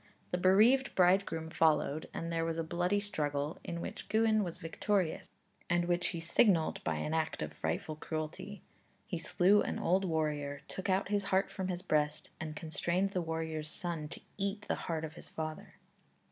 The 0.31 0.39
bereaved 0.39 0.95
bridegroom 0.95 1.51
followed, 1.51 2.09
and 2.11 2.31
there 2.33 2.43
was 2.43 2.57
a 2.57 2.63
bloody 2.63 2.99
struggle, 2.99 3.59
in 3.63 3.79
which 3.81 4.09
Gwyn 4.09 4.43
was 4.43 4.57
victorious, 4.57 5.29
and 5.69 5.85
which 5.85 6.07
he 6.07 6.19
signalized 6.19 6.83
by 6.83 6.95
an 6.95 7.13
act 7.13 7.43
of 7.43 7.53
frightful 7.53 7.97
cruelty; 7.97 8.63
he 9.05 9.19
slew 9.19 9.61
an 9.61 9.77
old 9.77 10.03
warrior, 10.03 10.61
took 10.67 10.89
out 10.89 11.09
his 11.09 11.25
heart 11.25 11.51
from 11.51 11.67
his 11.67 11.83
breast, 11.83 12.31
and 12.39 12.55
constrained 12.55 13.11
the 13.11 13.21
warrior's 13.21 13.69
son 13.69 14.07
to 14.07 14.21
eat 14.39 14.63
the 14.67 14.73
heart 14.89 15.05
of 15.05 15.13
his 15.13 15.29
father. 15.29 15.75